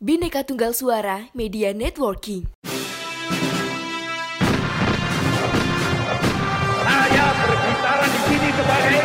[0.00, 2.48] Bineka Tunggal Suara Media Networking.
[6.88, 9.00] Saya berbicara di sini sebagai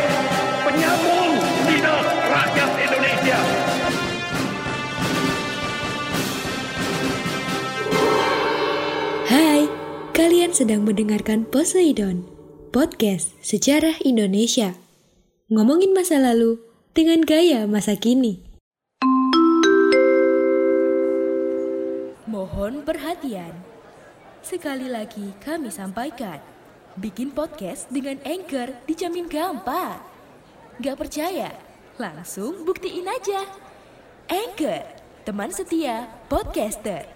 [0.64, 1.30] penyambung
[1.68, 2.00] lidah
[2.32, 3.38] rakyat Indonesia.
[9.28, 9.68] Hai,
[10.16, 12.24] kalian sedang mendengarkan Poseidon,
[12.72, 14.72] podcast sejarah Indonesia.
[15.52, 16.56] Ngomongin masa lalu
[16.96, 18.45] dengan gaya masa kini.
[22.26, 23.54] Mohon perhatian.
[24.42, 26.42] Sekali lagi kami sampaikan,
[26.98, 30.02] bikin podcast dengan Anchor dijamin gampang.
[30.82, 31.54] Gak percaya?
[32.02, 33.46] Langsung buktiin aja.
[34.26, 34.82] Anchor,
[35.22, 37.06] teman setia podcaster.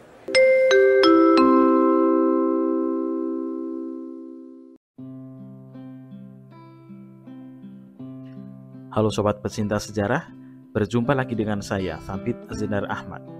[8.94, 10.30] Halo sobat pecinta sejarah,
[10.70, 13.39] berjumpa lagi dengan saya, Sambit Azinar Ahmad.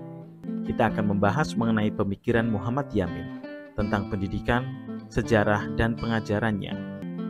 [0.70, 3.42] Kita akan membahas mengenai pemikiran Muhammad Yamin
[3.74, 4.62] tentang pendidikan,
[5.10, 6.70] sejarah, dan pengajarannya.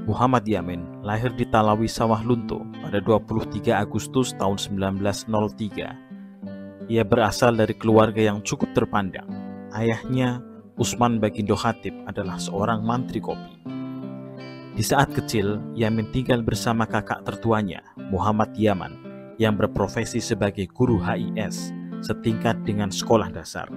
[0.04, 6.92] Muhammad Yamin lahir di Talawi Sawah Lunto pada 23 Agustus tahun 1903.
[6.92, 9.32] Ia berasal dari keluarga yang cukup terpandang.
[9.72, 10.44] Ayahnya,
[10.76, 13.56] Usman Bagindo Khatib, adalah seorang mantri kopi.
[14.76, 19.00] Di saat kecil, Yamin tinggal bersama kakak tertuanya, Muhammad Yaman,
[19.40, 23.68] yang berprofesi sebagai guru HIS, setingkat dengan sekolah dasar.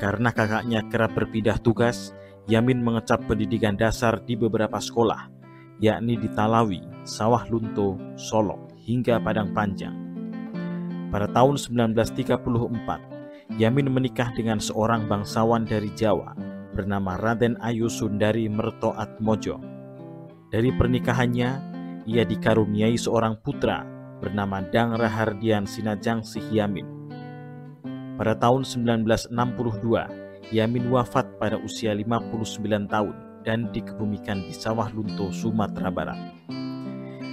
[0.00, 2.12] Karena kakaknya kerap berpindah tugas,
[2.44, 5.32] Yamin mengecap pendidikan dasar di beberapa sekolah,
[5.80, 9.96] yakni di Talawi, Sawah Lunto, Solok, hingga Padang Panjang.
[11.08, 16.36] Pada tahun 1934, Yamin menikah dengan seorang bangsawan dari Jawa
[16.74, 19.74] bernama Raden Ayu Sundari Merto Atmojo
[20.54, 21.50] dari pernikahannya,
[22.06, 23.82] ia dikaruniai seorang putra
[24.22, 27.03] bernama Dang Rahardian Sinajang Yamin.
[28.14, 29.34] Pada tahun 1962,
[30.54, 36.14] Yamin wafat pada usia 59 tahun dan dikebumikan di Sawah Lunto, Sumatera Barat.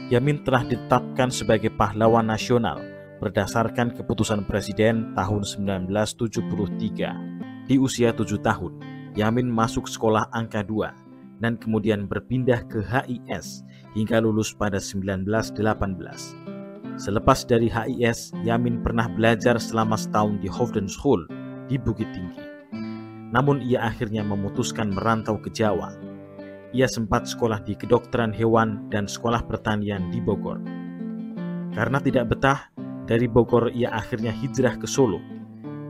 [0.10, 2.82] Yamin telah ditetapkan sebagai pahlawan nasional
[3.22, 7.70] berdasarkan keputusan Presiden tahun 1973.
[7.70, 8.82] Di usia 7 tahun,
[9.14, 13.62] Yamin masuk sekolah angka 2 dan kemudian berpindah ke HIS
[13.94, 16.51] hingga lulus pada 1918.
[17.02, 21.26] Selepas dari HIS, Yamin pernah belajar selama setahun di Hovden School
[21.66, 22.38] di Bukit Tinggi.
[23.34, 25.98] Namun ia akhirnya memutuskan merantau ke Jawa.
[26.78, 30.62] Ia sempat sekolah di kedokteran hewan dan sekolah pertanian di Bogor.
[31.74, 32.70] Karena tidak betah,
[33.10, 35.18] dari Bogor ia akhirnya hijrah ke Solo,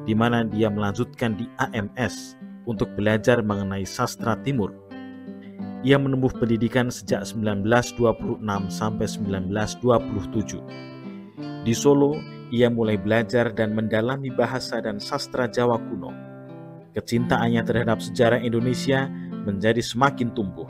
[0.08, 4.72] di mana dia melanjutkan di AMS untuk belajar mengenai sastra timur
[5.82, 8.38] ia menempuh pendidikan sejak 1926
[8.70, 10.62] sampai 1927.
[11.62, 12.18] Di Solo,
[12.50, 16.10] ia mulai belajar dan mendalami bahasa dan sastra Jawa kuno.
[16.98, 19.06] Kecintaannya terhadap sejarah Indonesia
[19.46, 20.66] menjadi semakin tumbuh.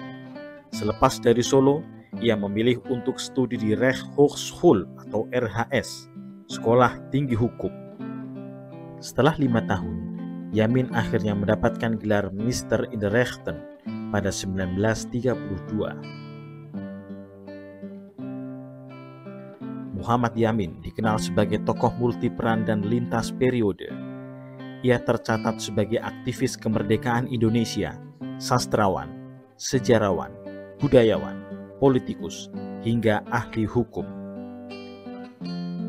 [0.76, 1.80] Selepas dari Solo,
[2.20, 6.12] ia memilih untuk studi di Rechtshochschule atau RHS,
[6.52, 7.72] Sekolah Tinggi Hukum.
[9.00, 9.96] Setelah lima tahun,
[10.52, 13.56] Yamin akhirnya mendapatkan gelar Mister in the Rechten
[14.12, 16.31] pada 1932.
[20.02, 23.86] Muhammad Yamin dikenal sebagai tokoh multiperan dan lintas periode.
[24.82, 27.94] Ia tercatat sebagai aktivis kemerdekaan Indonesia,
[28.42, 29.14] sastrawan,
[29.62, 30.34] sejarawan,
[30.82, 31.38] budayawan,
[31.78, 32.50] politikus,
[32.82, 34.10] hingga ahli hukum.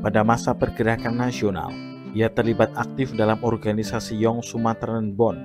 [0.04, 1.72] Pada masa pergerakan nasional,
[2.12, 5.40] ia terlibat aktif dalam organisasi Young Sumatran Bond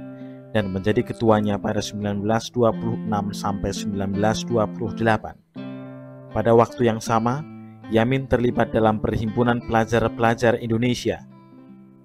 [0.51, 6.35] dan menjadi ketuanya pada 1926 sampai 1928.
[6.35, 7.47] Pada waktu yang sama,
[7.88, 11.24] Yamin terlibat dalam Perhimpunan Pelajar-Pelajar Indonesia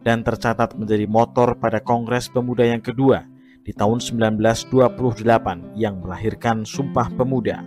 [0.02, 3.26] dan tercatat menjadi motor pada Kongres Pemuda yang kedua
[3.62, 7.62] di tahun 1928 yang melahirkan Sumpah Pemuda.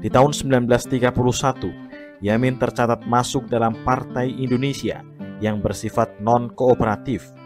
[0.00, 5.00] Di tahun 1931, Yamin tercatat masuk dalam Partai Indonesia
[5.40, 7.36] yang bersifat non-kooperatif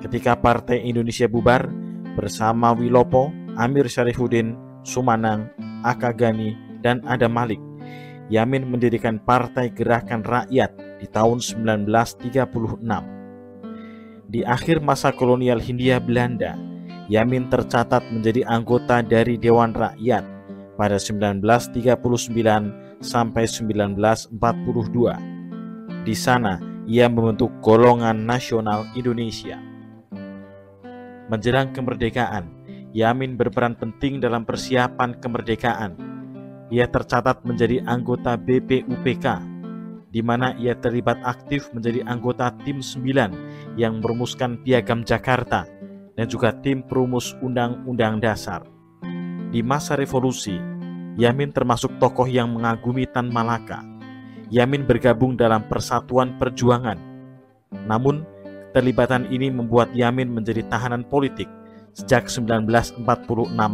[0.00, 1.68] Ketika Partai Indonesia bubar
[2.16, 3.28] bersama Wilopo,
[3.60, 5.52] Amir Syarifuddin, Sumanang,
[5.84, 7.60] Akagani, dan Adam Malik,
[8.30, 12.78] Yamin mendirikan Partai Gerakan Rakyat di tahun 1936.
[14.30, 16.54] Di akhir masa kolonial Hindia Belanda,
[17.10, 20.22] Yamin tercatat menjadi anggota dari Dewan Rakyat
[20.78, 26.06] pada 1939 sampai 1942.
[26.06, 29.58] Di sana, ia membentuk Golongan Nasional Indonesia.
[31.26, 32.46] Menjelang kemerdekaan,
[32.94, 36.09] Yamin berperan penting dalam persiapan kemerdekaan.
[36.70, 39.26] Ia tercatat menjadi anggota BPUPK,
[40.14, 45.66] di mana ia terlibat aktif menjadi anggota tim 9 yang merumuskan Piagam Jakarta
[46.14, 48.62] dan juga tim perumus Undang-Undang Dasar.
[49.50, 50.62] Di masa revolusi,
[51.18, 53.82] Yamin termasuk tokoh yang mengagumi Tan Malaka.
[54.50, 56.98] Yamin bergabung dalam Persatuan Perjuangan.
[57.86, 58.22] Namun,
[58.70, 61.50] keterlibatan ini membuat Yamin menjadi tahanan politik
[61.98, 63.02] sejak 1946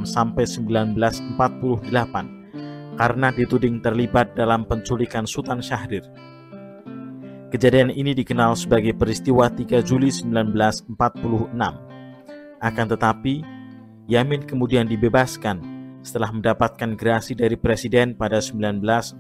[0.09, 2.36] sampai 1948
[2.97, 6.03] karena dituding terlibat dalam penculikan Sultan Syahrir.
[7.53, 10.97] Kejadian ini dikenal sebagai peristiwa 3 Juli 1946.
[12.59, 13.45] Akan tetapi,
[14.11, 15.63] Yamin kemudian dibebaskan
[16.03, 19.19] setelah mendapatkan gerasi dari presiden pada 1948.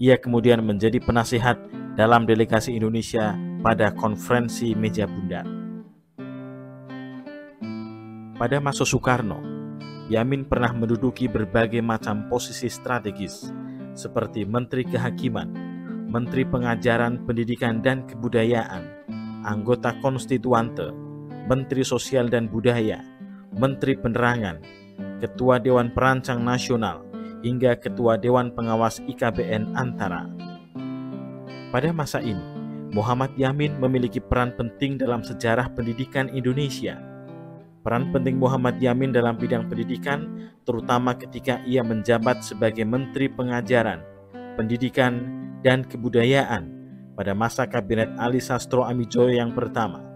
[0.00, 1.58] Ia kemudian menjadi penasihat
[1.98, 5.44] dalam delegasi Indonesia pada konferensi meja bundar.
[8.40, 9.49] Pada masa Soekarno,
[10.10, 13.54] Yamin pernah menduduki berbagai macam posisi strategis,
[13.94, 15.54] seperti Menteri Kehakiman,
[16.10, 19.06] Menteri Pengajaran Pendidikan dan Kebudayaan,
[19.46, 20.90] anggota konstituante,
[21.46, 22.98] Menteri Sosial dan Budaya,
[23.54, 24.58] Menteri Penerangan,
[25.22, 27.06] Ketua Dewan Perancang Nasional,
[27.46, 30.26] hingga Ketua Dewan Pengawas IKBN Antara.
[31.70, 32.42] Pada masa ini,
[32.90, 36.98] Muhammad Yamin memiliki peran penting dalam sejarah pendidikan Indonesia–
[37.90, 43.98] Peran penting Muhammad Yamin dalam bidang pendidikan, terutama ketika ia menjabat sebagai Menteri Pengajaran,
[44.54, 45.26] Pendidikan,
[45.66, 46.70] dan Kebudayaan
[47.18, 50.06] pada masa Kabinet Ali Sastro Amijoyo yang pertama.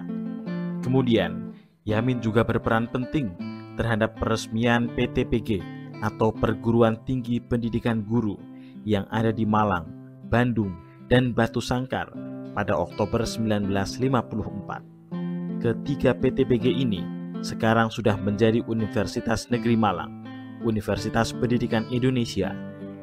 [0.80, 1.52] Kemudian,
[1.84, 3.36] Yamin juga berperan penting
[3.76, 5.60] terhadap peresmian PTPG
[6.00, 8.40] atau Perguruan Tinggi Pendidikan Guru
[8.88, 10.03] yang ada di Malang,
[10.34, 10.74] Bandung,
[11.06, 12.10] dan Batu Sangkar
[12.58, 15.62] pada Oktober 1954.
[15.62, 17.06] Ketiga PTBG ini
[17.38, 20.26] sekarang sudah menjadi Universitas Negeri Malang,
[20.66, 22.50] Universitas Pendidikan Indonesia,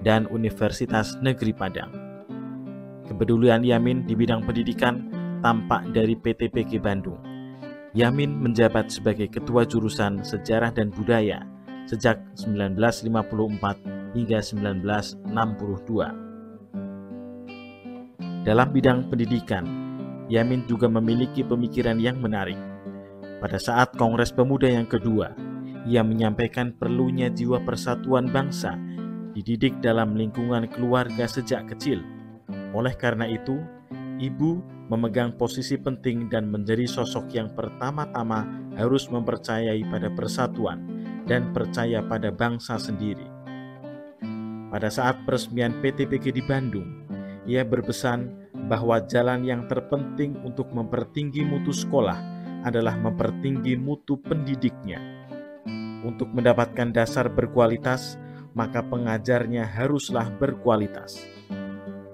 [0.03, 1.95] dan Universitas Negeri Padang.
[3.07, 5.07] Kepedulian Yamin di bidang pendidikan
[5.39, 7.23] tampak dari PTPG Bandung.
[7.95, 11.47] Yamin menjabat sebagai Ketua Jurusan Sejarah dan Budaya
[11.87, 16.30] sejak 1954 hingga 1962.
[18.41, 19.61] Dalam bidang pendidikan,
[20.25, 22.57] Yamin juga memiliki pemikiran yang menarik.
[23.37, 25.29] Pada saat Kongres Pemuda yang kedua,
[25.85, 28.73] ia menyampaikan perlunya jiwa persatuan bangsa
[29.37, 32.01] dididik dalam lingkungan keluarga sejak kecil.
[32.73, 33.61] Oleh karena itu,
[34.17, 34.57] ibu
[34.89, 40.81] memegang posisi penting dan menjadi sosok yang pertama-tama harus mempercayai pada persatuan
[41.29, 43.25] dan percaya pada bangsa sendiri.
[44.71, 47.00] Pada saat peresmian PTPG di Bandung,
[47.51, 48.31] ia berpesan
[48.71, 52.15] bahwa jalan yang terpenting untuk mempertinggi mutu sekolah
[52.63, 55.03] adalah mempertinggi mutu pendidiknya.
[56.07, 58.15] Untuk mendapatkan dasar berkualitas,
[58.55, 61.19] maka pengajarnya haruslah berkualitas.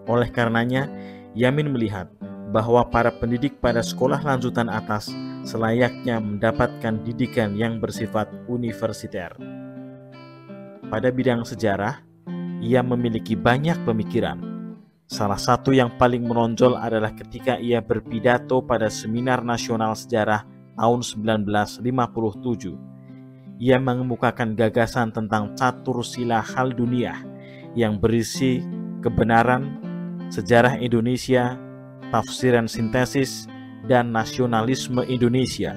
[0.10, 0.90] Oleh karenanya,
[1.38, 2.10] Yamin melihat
[2.50, 5.14] bahwa para pendidik pada sekolah lanjutan atas
[5.46, 9.36] selayaknya mendapatkan didikan yang bersifat universiter.
[10.88, 12.00] Pada bidang sejarah,
[12.64, 14.47] ia memiliki banyak pemikiran
[15.08, 20.44] Salah satu yang paling menonjol adalah ketika ia berpidato pada Seminar Nasional Sejarah
[20.76, 22.76] tahun 1957.
[23.56, 27.24] Ia mengemukakan gagasan tentang catur sila hal dunia
[27.72, 28.60] yang berisi
[29.00, 29.80] kebenaran,
[30.28, 31.56] sejarah Indonesia,
[32.12, 33.48] tafsiran sintesis,
[33.88, 35.72] dan nasionalisme Indonesia.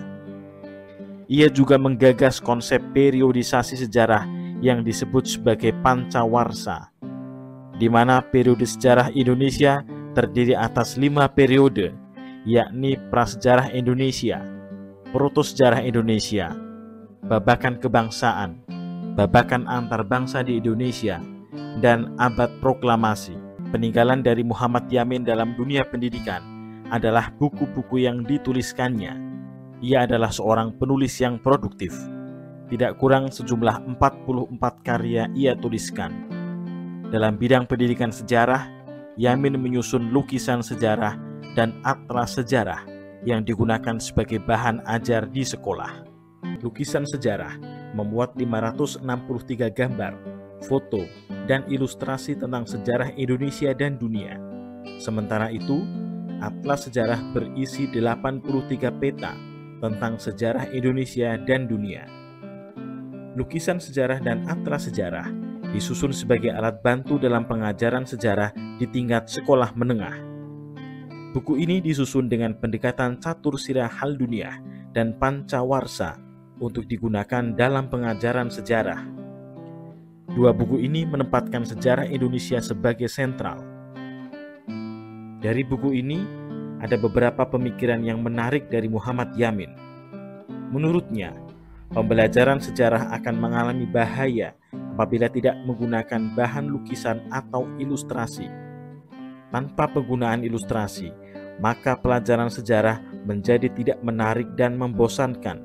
[1.30, 4.26] Ia juga menggagas konsep periodisasi sejarah
[4.58, 6.99] yang disebut sebagai pancawarsa
[7.80, 9.80] di mana periode sejarah Indonesia
[10.12, 11.96] terdiri atas lima periode,
[12.44, 14.44] yakni prasejarah Indonesia,
[15.16, 16.52] protosejarah Indonesia,
[17.24, 18.60] babakan kebangsaan,
[19.16, 21.24] babakan antar bangsa di Indonesia,
[21.80, 23.40] dan abad proklamasi.
[23.72, 26.42] Peninggalan dari Muhammad Yamin dalam dunia pendidikan
[26.90, 29.14] adalah buku-buku yang dituliskannya.
[29.80, 31.94] Ia adalah seorang penulis yang produktif.
[32.66, 36.29] Tidak kurang sejumlah 44 karya ia tuliskan
[37.10, 38.70] dalam bidang pendidikan sejarah,
[39.18, 41.18] Yamin menyusun lukisan sejarah
[41.58, 42.86] dan atlas sejarah
[43.26, 46.06] yang digunakan sebagai bahan ajar di sekolah.
[46.62, 47.58] Lukisan sejarah
[47.98, 50.12] memuat 563 gambar,
[50.62, 51.02] foto,
[51.50, 54.38] dan ilustrasi tentang sejarah Indonesia dan dunia.
[55.02, 55.82] Sementara itu,
[56.40, 58.46] Atlas Sejarah berisi 83
[58.96, 59.36] peta
[59.82, 62.08] tentang sejarah Indonesia dan dunia.
[63.36, 69.70] Lukisan sejarah dan atlas sejarah disusun sebagai alat bantu dalam pengajaran sejarah di tingkat sekolah
[69.78, 70.18] menengah.
[71.30, 74.58] Buku ini disusun dengan pendekatan catur sirah hal dunia
[74.90, 76.18] dan pancawarsa
[76.58, 79.06] untuk digunakan dalam pengajaran sejarah.
[80.30, 83.62] Dua buku ini menempatkan sejarah Indonesia sebagai sentral.
[85.40, 86.18] Dari buku ini,
[86.82, 89.70] ada beberapa pemikiran yang menarik dari Muhammad Yamin.
[90.70, 91.34] Menurutnya,
[91.94, 94.54] pembelajaran sejarah akan mengalami bahaya
[95.00, 98.44] apabila tidak menggunakan bahan lukisan atau ilustrasi.
[99.48, 101.08] Tanpa penggunaan ilustrasi,
[101.56, 105.64] maka pelajaran sejarah menjadi tidak menarik dan membosankan.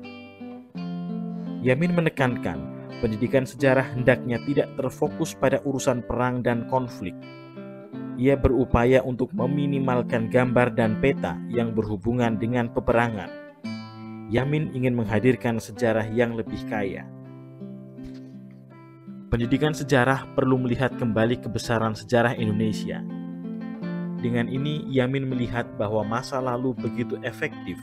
[1.60, 7.12] Yamin menekankan, pendidikan sejarah hendaknya tidak terfokus pada urusan perang dan konflik.
[8.16, 13.28] Ia berupaya untuk meminimalkan gambar dan peta yang berhubungan dengan peperangan.
[14.32, 17.04] Yamin ingin menghadirkan sejarah yang lebih kaya.
[19.26, 23.02] Pendidikan sejarah perlu melihat kembali kebesaran sejarah Indonesia.
[24.22, 27.74] Dengan ini, Yamin melihat bahwa masa lalu begitu efektif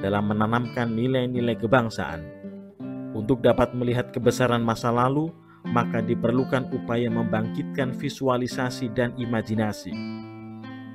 [0.00, 2.24] dalam menanamkan nilai-nilai kebangsaan.
[3.12, 5.28] Untuk dapat melihat kebesaran masa lalu,
[5.68, 9.92] maka diperlukan upaya membangkitkan visualisasi dan imajinasi.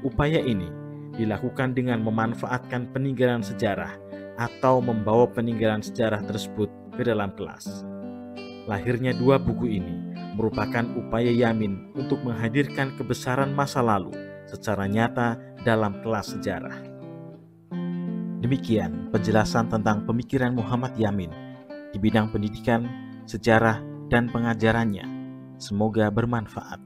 [0.01, 0.73] Upaya ini
[1.13, 4.01] dilakukan dengan memanfaatkan peninggalan sejarah
[4.41, 7.90] atau membawa peninggalan sejarah tersebut ke dalam kelas.
[8.69, 14.13] Lahirnya dua buku ini merupakan upaya Yamin untuk menghadirkan kebesaran masa lalu
[14.45, 16.77] secara nyata dalam kelas sejarah.
[18.41, 21.29] Demikian penjelasan tentang pemikiran Muhammad Yamin
[21.93, 22.85] di bidang pendidikan,
[23.25, 25.05] sejarah, dan pengajarannya.
[25.61, 26.81] Semoga bermanfaat.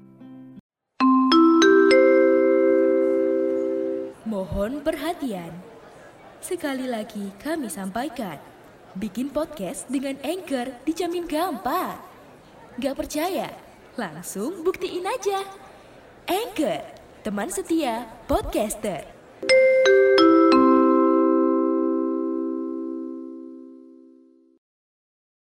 [4.28, 5.54] Mohon perhatian.
[6.44, 8.55] Sekali lagi kami sampaikan
[8.96, 12.00] Bikin podcast dengan Anchor dijamin gampang.
[12.80, 13.52] Gak percaya?
[14.00, 15.44] Langsung buktiin aja.
[16.32, 16.80] Anchor,
[17.20, 19.15] teman setia podcaster.